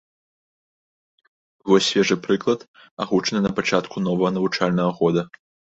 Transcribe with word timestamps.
Вось 1.73 1.91
свежы 1.93 2.19
прыклад, 2.25 2.59
агучаны 3.07 3.39
на 3.49 3.55
пачатку 3.61 3.95
новага 4.09 4.37
навучальнага 4.41 4.91
года. 5.03 5.21